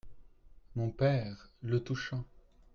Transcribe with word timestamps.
Mon… 0.75 0.89
père…— 0.89 1.51
Le 1.61 1.79
touchant. 1.83 2.23